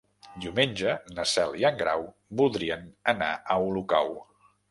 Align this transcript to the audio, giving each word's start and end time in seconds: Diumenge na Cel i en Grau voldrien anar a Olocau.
Diumenge 0.43 0.93
na 1.17 1.25
Cel 1.31 1.53
i 1.63 1.67
en 1.69 1.77
Grau 1.83 2.01
voldrien 2.41 2.89
anar 3.15 3.31
a 3.57 3.61
Olocau. 3.69 4.13